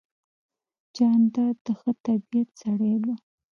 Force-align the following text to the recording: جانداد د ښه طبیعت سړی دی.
جانداد 0.95 1.55
د 1.65 1.67
ښه 1.79 1.91
طبیعت 2.05 2.49
سړی 2.61 2.93
دی. 3.03 3.15